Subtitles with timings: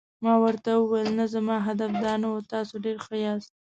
[0.23, 3.51] ما ورته وویل: نه، زما هدف دا نه و، تاسي ډېر ښه یاست.